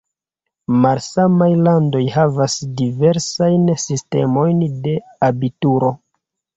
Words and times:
Malsamaj 0.85 1.49
landoj 1.67 2.01
havas 2.17 2.57
diversajn 2.81 3.71
sistemojn 3.87 4.69
de 4.91 4.99
abituro. 5.33 5.97